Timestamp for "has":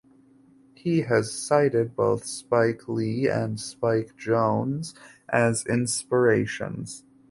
1.01-1.31